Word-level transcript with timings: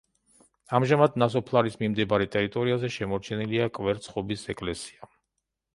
ამჟამად 0.77 1.19
ნასოფლარის 1.23 1.77
მიმდებარე 1.83 2.27
ტერიტორიაზე 2.37 2.93
შემორჩენილია 2.97 3.69
კვერცხობის 3.79 4.49
ეკლესია. 4.57 5.15